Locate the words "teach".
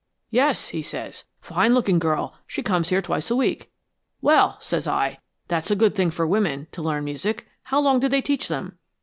8.23-8.47